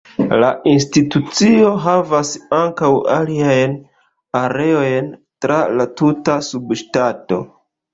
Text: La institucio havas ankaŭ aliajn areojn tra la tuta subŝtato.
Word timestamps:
La 0.43 0.47
institucio 0.69 1.67
havas 1.83 2.33
ankaŭ 2.61 2.91
aliajn 3.19 3.79
areojn 4.43 5.15
tra 5.47 5.65
la 5.79 5.91
tuta 6.03 6.43
subŝtato. 6.53 7.45